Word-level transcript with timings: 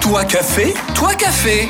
Toi 0.00 0.24
café, 0.24 0.74
toi 0.94 1.14
café. 1.14 1.68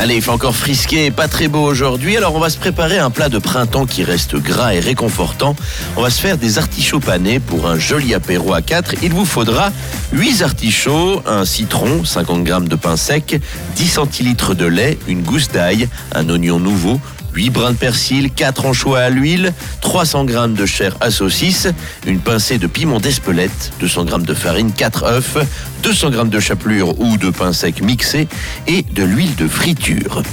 Allez, 0.00 0.16
il 0.16 0.22
fait 0.22 0.30
encore 0.30 0.54
frisquer 0.54 1.10
pas 1.10 1.26
très 1.26 1.48
beau 1.48 1.60
aujourd'hui, 1.60 2.16
alors 2.16 2.34
on 2.34 2.38
va 2.38 2.50
se 2.50 2.56
préparer 2.56 2.98
un 2.98 3.10
plat 3.10 3.28
de 3.28 3.38
printemps 3.38 3.84
qui 3.84 4.04
reste 4.04 4.36
gras 4.36 4.72
et 4.72 4.80
réconfortant. 4.80 5.56
On 5.96 6.02
va 6.02 6.10
se 6.10 6.20
faire 6.20 6.38
des 6.38 6.58
artichauts 6.58 7.00
panés 7.00 7.40
pour 7.40 7.66
un 7.66 7.78
joli 7.78 8.14
apéro 8.14 8.54
à 8.54 8.62
4. 8.62 9.02
Il 9.02 9.12
vous 9.12 9.24
faudra 9.24 9.72
8 10.12 10.42
artichauts, 10.42 11.22
un 11.26 11.44
citron, 11.44 12.04
50 12.04 12.46
g 12.46 12.54
de 12.62 12.76
pain 12.76 12.96
sec, 12.96 13.40
10 13.76 13.88
centilitres 13.88 14.54
de 14.54 14.66
lait, 14.66 14.98
une 15.08 15.22
gousse 15.22 15.48
d'ail, 15.48 15.88
un 16.14 16.28
oignon 16.28 16.60
nouveau, 16.60 17.00
8 17.38 17.50
brins 17.50 17.70
de 17.70 17.76
persil, 17.76 18.32
4 18.32 18.66
anchois 18.66 18.98
à 18.98 19.10
l'huile, 19.10 19.54
300 19.80 20.26
g 20.26 20.34
de 20.48 20.66
chair 20.66 20.96
à 21.00 21.12
saucisse, 21.12 21.68
une 22.04 22.18
pincée 22.18 22.58
de 22.58 22.66
piment 22.66 22.98
d'Espelette, 22.98 23.70
200 23.78 24.08
g 24.08 24.16
de 24.26 24.34
farine, 24.34 24.72
4 24.72 25.04
œufs, 25.04 25.36
200 25.84 26.10
g 26.10 26.18
de 26.24 26.40
chapelure 26.40 26.98
ou 26.98 27.16
de 27.16 27.30
pain 27.30 27.52
sec 27.52 27.80
mixé 27.80 28.26
et 28.66 28.82
de 28.82 29.04
l'huile 29.04 29.36
de 29.36 29.46
friture. 29.46 30.24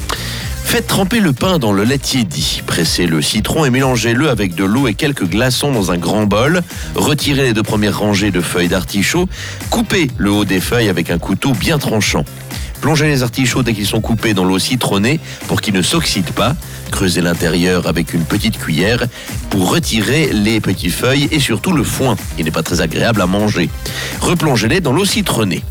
Faites 0.64 0.88
tremper 0.88 1.20
le 1.20 1.32
pain 1.32 1.60
dans 1.60 1.74
le 1.74 1.84
lait 1.84 2.00
tiédi. 2.00 2.64
Pressez 2.66 3.06
le 3.06 3.22
citron 3.22 3.66
et 3.66 3.70
mélangez-le 3.70 4.28
avec 4.32 4.56
de 4.56 4.64
l'eau 4.64 4.88
et 4.88 4.96
quelques 4.96 5.30
glaçons 5.30 5.72
dans 5.72 5.92
un 5.92 5.98
grand 5.98 6.26
bol. 6.26 6.64
Retirez 6.96 7.44
les 7.44 7.54
deux 7.54 7.62
premières 7.62 8.00
rangées 8.00 8.32
de 8.32 8.42
feuilles 8.42 8.68
d'artichaut. 8.68 9.30
Coupez 9.70 10.10
le 10.18 10.32
haut 10.32 10.44
des 10.44 10.60
feuilles 10.60 10.90
avec 10.90 11.12
un 11.12 11.20
couteau 11.20 11.54
bien 11.54 11.78
tranchant. 11.78 12.26
Plongez 12.86 13.08
les 13.08 13.24
artichauts 13.24 13.64
dès 13.64 13.74
qu'ils 13.74 13.88
sont 13.88 14.00
coupés 14.00 14.36
dans 14.36 14.46
l'eau 14.46 14.60
citronnée 14.60 15.20
pour 15.48 15.60
qu'ils 15.60 15.74
ne 15.74 15.82
s'oxydent 15.82 16.30
pas. 16.30 16.56
Creusez 16.92 17.20
l'intérieur 17.20 17.88
avec 17.88 18.14
une 18.14 18.24
petite 18.24 18.60
cuillère 18.60 19.08
pour 19.50 19.72
retirer 19.72 20.30
les 20.32 20.62
petites 20.62 20.94
feuilles 20.94 21.28
et 21.32 21.40
surtout 21.40 21.72
le 21.72 21.84
foin. 21.84 22.16
Il 22.38 22.46
n'est 22.46 22.52
pas 22.52 22.62
très 22.62 22.82
agréable 22.82 23.24
à 23.24 23.26
manger. 23.26 23.72
Replongez-les 24.22 24.82
dans 24.82 24.94
l'eau 24.94 25.04
citronnée. 25.04 25.64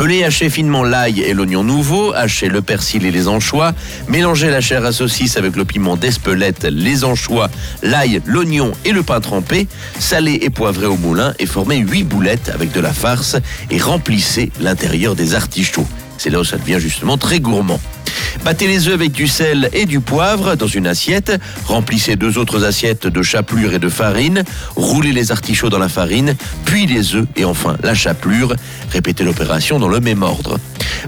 Pelez 0.00 0.24
hachez 0.24 0.48
finement 0.48 0.82
l'ail 0.82 1.20
et 1.20 1.34
l'oignon 1.34 1.62
nouveau, 1.62 2.14
hachez 2.14 2.48
le 2.48 2.62
persil 2.62 3.04
et 3.04 3.10
les 3.10 3.28
anchois, 3.28 3.74
mélangez 4.08 4.48
la 4.48 4.62
chair 4.62 4.82
à 4.86 4.92
saucisse 4.92 5.36
avec 5.36 5.56
le 5.56 5.66
piment 5.66 5.94
d'Espelette, 5.98 6.64
les 6.64 7.04
anchois, 7.04 7.50
l'ail, 7.82 8.22
l'oignon 8.24 8.72
et 8.86 8.92
le 8.92 9.02
pain 9.02 9.20
trempé, 9.20 9.68
salez 9.98 10.38
et 10.40 10.48
poivrez 10.48 10.86
au 10.86 10.96
moulin 10.96 11.34
et 11.38 11.44
formez 11.44 11.76
8 11.76 12.04
boulettes 12.04 12.50
avec 12.54 12.72
de 12.72 12.80
la 12.80 12.94
farce 12.94 13.36
et 13.70 13.76
remplissez 13.76 14.50
l'intérieur 14.58 15.14
des 15.16 15.34
artichauts. 15.34 15.86
C'est 16.16 16.30
là 16.30 16.40
où 16.40 16.44
ça 16.44 16.56
devient 16.56 16.80
justement 16.80 17.18
très 17.18 17.38
gourmand. 17.38 17.78
Battez 18.44 18.66
les 18.66 18.88
œufs 18.88 18.94
avec 18.94 19.12
du 19.12 19.26
sel 19.26 19.68
et 19.72 19.86
du 19.86 20.00
poivre 20.00 20.54
dans 20.56 20.66
une 20.66 20.86
assiette. 20.86 21.32
Remplissez 21.66 22.16
deux 22.16 22.38
autres 22.38 22.64
assiettes 22.64 23.06
de 23.06 23.22
chapelure 23.22 23.74
et 23.74 23.78
de 23.78 23.88
farine. 23.88 24.44
Roulez 24.76 25.12
les 25.12 25.32
artichauts 25.32 25.68
dans 25.68 25.78
la 25.78 25.88
farine, 25.88 26.34
puis 26.64 26.86
les 26.86 27.14
œufs 27.14 27.26
et 27.36 27.44
enfin 27.44 27.76
la 27.82 27.94
chapelure. 27.94 28.54
Répétez 28.90 29.24
l'opération 29.24 29.78
dans 29.78 29.88
le 29.88 30.00
même 30.00 30.22
ordre. 30.22 30.58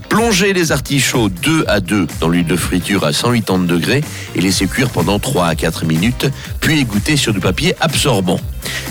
Plongez 0.08 0.52
les 0.52 0.72
artichauts 0.72 1.28
2 1.28 1.64
à 1.68 1.80
2 1.80 2.06
dans 2.20 2.28
l'huile 2.28 2.46
de 2.46 2.56
friture 2.56 3.04
à 3.04 3.12
180 3.12 3.66
degrés 3.66 4.02
et 4.34 4.40
laissez 4.40 4.66
cuire 4.66 4.90
pendant 4.90 5.18
3 5.18 5.46
à 5.46 5.54
4 5.54 5.84
minutes, 5.84 6.26
puis 6.60 6.78
égouttez 6.78 7.16
sur 7.16 7.32
du 7.32 7.40
papier 7.40 7.74
absorbant. 7.80 8.40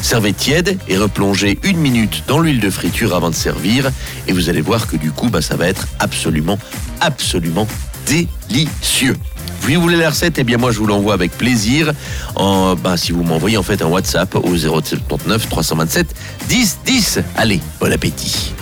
Servez 0.01 0.33
tiède 0.33 0.77
et 0.88 0.97
replongez 0.97 1.59
une 1.63 1.77
minute 1.77 2.23
dans 2.27 2.39
l'huile 2.39 2.59
de 2.59 2.69
friture 2.69 3.16
avant 3.16 3.29
de 3.29 3.35
servir 3.35 3.91
et 4.27 4.33
vous 4.33 4.49
allez 4.49 4.61
voir 4.61 4.88
que 4.88 4.97
du 4.97 5.11
coup 5.11 5.29
bah, 5.29 5.41
ça 5.41 5.55
va 5.55 5.67
être 5.67 5.88
absolument, 5.99 6.57
absolument 6.99 7.67
délicieux. 8.05 9.17
Vous 9.61 9.80
voulez 9.80 9.97
la 9.97 10.09
recette? 10.09 10.39
Eh 10.39 10.44
bien 10.44 10.57
moi 10.57 10.71
je 10.71 10.80
vous 10.80 10.88
l'envoie 10.88 11.13
avec 11.13 11.38
plaisir. 11.38 11.94
En, 12.35 12.75
bah, 12.75 12.97
si 12.97 13.11
vous 13.11 13.23
m'envoyez 13.23 13.57
en 13.57 13.63
fait 13.63 13.81
un 13.81 13.88
WhatsApp 13.88 14.35
au 14.35 14.57
079 14.57 15.49
327 15.49 16.16
10 16.49 16.79
10. 16.85 17.19
Allez, 17.35 17.59
bon 17.79 17.91
appétit. 17.91 18.53